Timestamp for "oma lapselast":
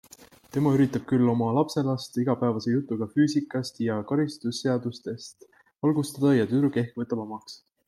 1.33-2.17